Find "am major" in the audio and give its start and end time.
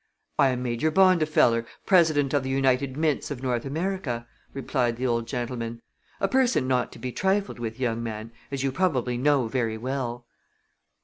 0.47-0.89